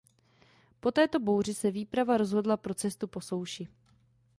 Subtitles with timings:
[0.79, 3.67] Po této bouři se výprava rozhodla pro cestu po souši.